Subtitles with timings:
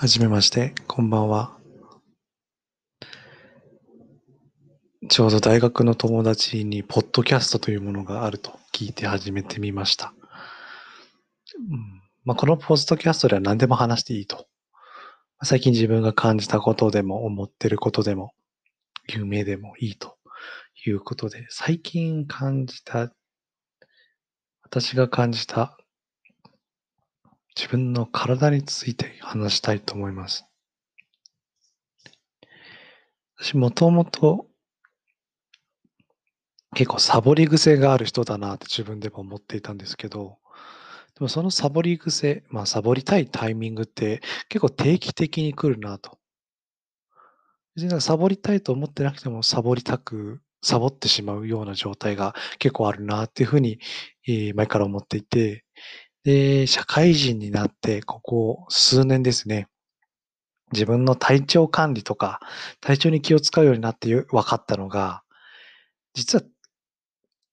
[0.00, 1.58] はじめまして、こんばんは。
[5.10, 10.14] ちょうど大学の友達に、ポッドキャストというものがあると聞いて始めてみました。
[11.54, 14.46] うんまあ、このポッドキャストでは何でも話していいと。
[15.42, 18.32] 最近自分が感じたことでも、思ってることでも、
[19.06, 20.16] 有名でもいいと
[20.86, 23.12] いうことで、最近感じた、
[24.62, 25.76] 私が感じた
[27.60, 30.46] 自分の体について話したいと思います。
[33.38, 34.46] 私もともと
[36.74, 40.38] 結構サボり癖がある人だなって自分でも思っていたんですけど、
[41.16, 46.16] でもそのサボり癖、まあサボりたいタイミングって結構定期的に来るなと。
[47.76, 53.78] 別にサボりたいと思ってなくてもサボりたく、サボってしまうような状態が結構あるなっていうふうに
[54.54, 55.66] 前から思っていて、
[56.24, 59.68] で、社会人になって、ここ数年ですね。
[60.72, 62.40] 自分の体調管理とか、
[62.80, 65.22] 体調に気を使うようになって分かったのが、
[66.14, 66.42] 実は、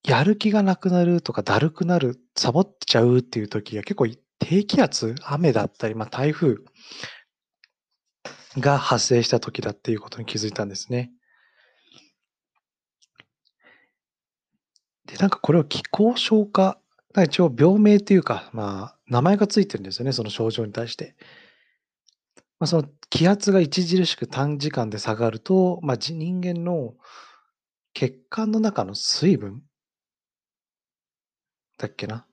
[0.03, 4.07] やる気がなくなるとか、だるくなる、サボっちゃうっていう時が結構
[4.39, 6.57] 低気圧、雨だったり、まあ、台風
[8.57, 11.11] が発生した時だっていうことに気づいたんですね。
[15.05, 16.79] で、なんかこれを気候消化
[17.21, 21.15] だ一応病名っていうか、まあ、名前がついてるんですよね、その症状に対して。
[22.59, 26.95] まあ、その気圧が著しく短時間で下がると、まあ、人間の
[27.93, 29.63] 血管の中の水分
[31.77, 32.25] だっけな？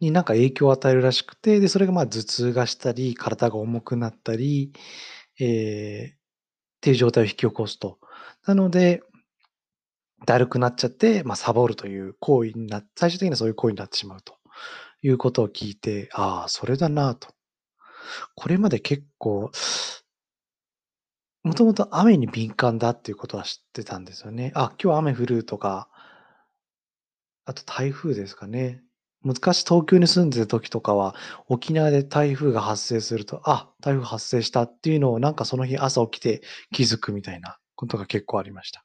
[0.00, 4.72] になんか影響を与えるらしくて、で、それがまあ頭痛がしたり、体が重くなったり、
[5.40, 6.16] えー、っ
[6.80, 7.98] ていう状態を引き起こすと。
[8.46, 9.02] なので、
[10.26, 14.34] だるくなっちゃって、まあ、サボるという行為にな最終的にはそういう行為になってしまうと
[15.02, 17.28] いうことを聞いて、ああ、それだなと。
[18.34, 19.50] これまで結構、
[21.42, 24.52] もともと雨に敏感だっていうことは知ってたんですよね。
[24.54, 25.88] あ、今日雨降るとか、
[27.44, 28.82] あと台風ですかね。
[29.22, 31.14] 昔東京に住んでた時とかは、
[31.48, 36.42] 沖縄で台風が発生すると、あ、台風発生したっていうのをなんかその日朝起きて
[36.72, 38.84] 気づくみたいなことが結構ありました。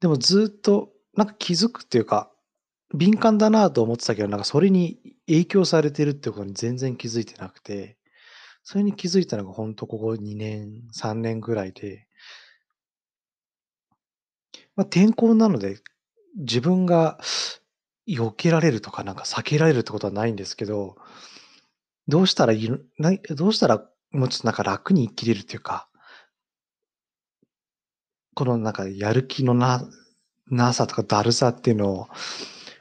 [0.00, 2.30] でもずっと、なんか気づくっていうか、
[2.94, 7.98] 敏感だなと思ってたけど、なんかそれに影響されてるってことに全然気づいてなくて、
[8.62, 12.06] それに気づいたのがほんとここ2年、3年ぐらいで、
[14.76, 15.78] まあ、天候なので、
[16.36, 17.18] 自分が
[18.08, 20.96] 避けられるとか、なんか避けられるってことはないんですけど、
[22.06, 22.68] どうしたらいい
[23.34, 25.88] どうしたらもうちょっとなんか楽に生きれるっていうか
[28.38, 29.82] このなんかやる気のな、
[30.48, 32.08] なさとかだるさっていうのを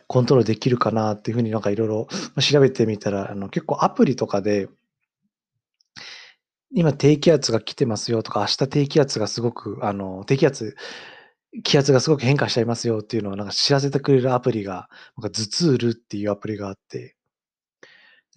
[0.06, 2.08] コントロールできるかなっていうふうになんかいろいろ
[2.40, 4.70] 調べてみたら、あの結構アプリとかで、
[6.76, 10.76] 今低気圧が来てますよとか、明日低気圧がすごく、あの、低気圧、
[11.64, 17.16] 気圧がすごく変化しちゃいますよっていうのをなんか知らせてくれるアプリが、なんか頭痛るっていうアプリがあって、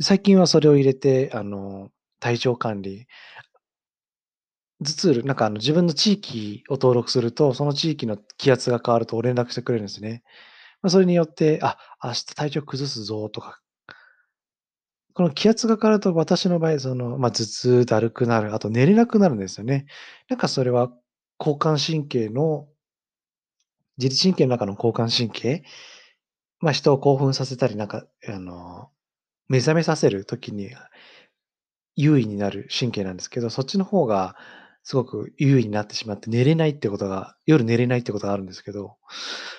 [0.00, 3.06] 最近はそれを入れて、あの、体調管理、
[4.82, 10.22] 頭痛なんかあの自分の地域を登録すると、その地域の気圧が変わると連絡してくれるんですね。
[10.82, 13.60] まあ、それによって、あ、明日体調崩すぞとか、
[15.12, 19.86] この気圧が変わると私の場合、その、まあ、頭痛、だるくなる、あと寝れなくなるんですよね。
[20.28, 20.91] なんかそれは
[21.38, 22.66] 交感神経の、
[23.98, 25.62] 自律神経の中の交感神経、
[26.60, 28.88] まあ、人を興奮させたり、なんか、あの、
[29.48, 30.70] 目覚めさせるときに
[31.97, 34.36] 優位になる神経なんですけど、そっちの方が
[34.82, 38.96] すごく優位になってしまって寝れないってことが、夜寝れないってことがあるんですけど、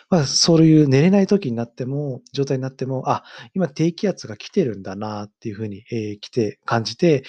[0.10, 3.24] まあそういう寝れない時になっても、状態になっても、あ、
[3.54, 7.24] 今低気圧が来てるんだなっていうふうに、えー、来て感じて、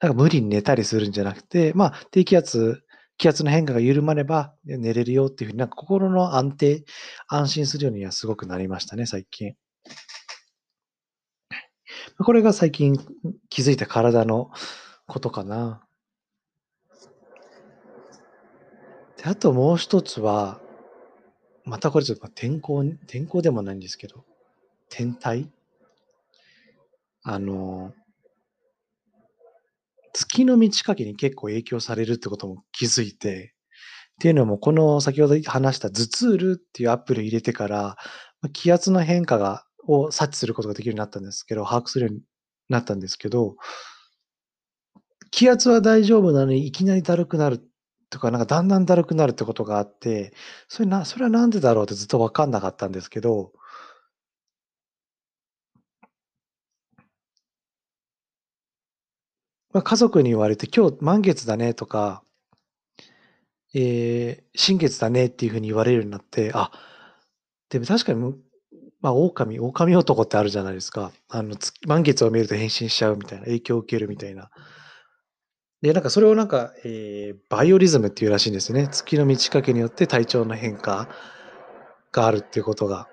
[0.00, 2.82] なんか無理に寝たりするんじゃなくて、まあ低気圧、
[3.18, 6.84] 気圧の変化が緩まれば寝れるよっていうふうになんか心の安定、
[7.28, 9.54] 安心するようにはすごくなりましたね、最近。
[12.18, 12.96] これが最近
[13.48, 14.50] 気づいた体の
[15.06, 15.85] ことかな。
[19.26, 20.60] で、あともう一つは、
[21.64, 24.24] またこれちょっと天候、天候でもないんですけど、
[24.88, 25.50] 天体？
[27.24, 27.92] あの、
[30.12, 33.54] 月の満ち欠けに結構影響されるってことも気づいて、
[34.14, 37.96] っていうのも、この先ほど話した頭痛ルっていうアプリを入れてから、
[38.52, 42.22] 気圧の変化が、を察知することができるようになったんですけど、把握するように
[42.68, 43.56] なったんですけど、
[45.32, 47.68] 気圧は大丈夫なのにいきなりだるくなる。
[48.10, 50.32] とか、なんかだんだんだるくなるってことがあって、
[50.68, 53.52] それなそれはなんでだろうってずっと分かんなかったんですけど
[59.76, 62.22] まあ、家族に言われて、今日満月だねとか、
[63.74, 66.70] えー、新月だねっていうふうに言われるようになって、あ、
[67.68, 68.34] でも確かに
[69.02, 71.12] まあ、狼、狼男ってあるじゃないですか。
[71.28, 71.56] あの、
[71.86, 74.50] 満月を見ると変身しちゃうみたいな、影響を受けるみたいな。
[75.82, 78.88] で、なんかそれをなんか、えー、バイオリズムっていうらしいんですね。
[78.90, 81.08] 月の満ち欠けによって体調の変化
[82.12, 83.08] があるっていうことが。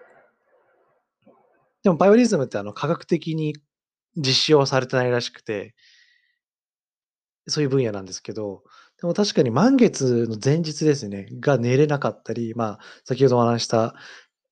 [1.84, 3.56] でもバイオリズムってあの科学的に
[4.16, 5.76] 実証はされてないらしくて、
[7.48, 8.64] そういう分野なんですけど、
[9.02, 13.96] でも確かに満月の前日ですね、が寝れなかったり、まあ、先ほどお話した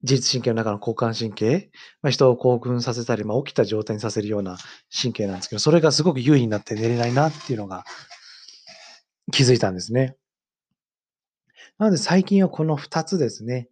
[0.04, 1.70] 自律神経の中の交感神経、
[2.02, 4.58] まあ、人を興奮させたり、まあ、起きた状態にさせるような
[4.92, 7.84] 神経なんですけど、それがすごく優位になって寝れないなっていうのが
[9.32, 10.16] 気づいたんですね。
[11.78, 13.68] なので最近はこの2つですね。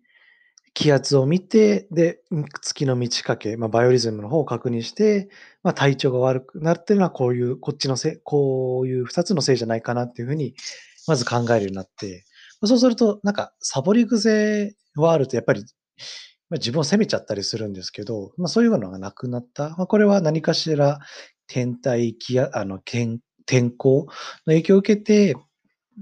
[0.74, 2.22] 気圧を見て、で、
[2.62, 5.30] 月の満ち欠け、まあ、バイオリズムの方を確認して、
[5.64, 10.54] まあ、体調が悪くなるっていうのは、こういう、こっちのせい、こういう2つのせいじゃないかなっていうふうに、
[11.08, 12.24] まず考えるようになって、
[12.64, 15.66] そうすると、なんか、サボり癖はあると、やっぱり
[16.50, 19.70] まあ、自分を責めちゃったりするんですけど、まあ、そういうのがなくなった。
[19.78, 21.00] まあ、これは何かしら
[21.48, 23.20] 天体、気あの天
[23.50, 24.08] 天候の
[24.48, 25.36] 影響を受けて、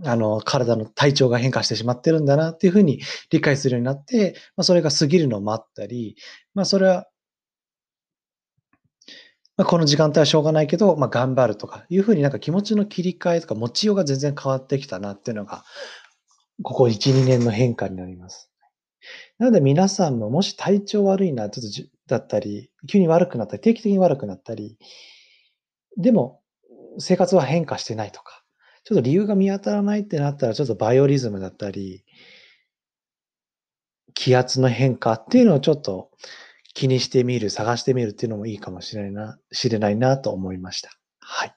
[0.03, 3.01] あの、体の体調が変化してしまってるんだなっていうふうに
[3.31, 6.17] 理解するようになって、まあ、それが過ぎるのを待ったり、
[6.53, 7.07] まあ、それは、
[9.55, 15.63] まあ、この時間帯はしょうがないけど、まあ、頑張るとかいうふうになんか気持ちの切り替えとか持ちようが全然変わってきたなっていうのが、
[16.63, 18.51] ここ1、2年の変化になります。
[19.38, 24.77] なので皆さんももし体調悪いな、ちょっとだったり、急に悪くなったり、定期的に悪くなったり、
[25.98, 26.42] でも
[27.00, 28.44] 生活は変化してないとか、
[28.83, 32.04] ちょっと理由が見当たらないってなったら、ちょっとバイオリズムだったり、
[34.13, 36.12] 気圧の変化っていうのをちょっと
[36.74, 40.89] 気にしてみる、探してみるっていうのもいいかもしれないな、知れないなと思いました。
[41.19, 41.56] はい。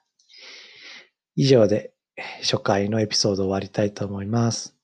[1.36, 1.92] 以上で
[2.40, 4.79] 初回のエピソードを終わりたいと思います。